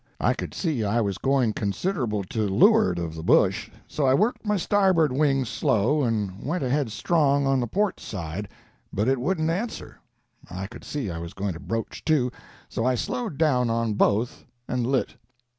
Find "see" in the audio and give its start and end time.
0.55-0.83, 10.85-11.11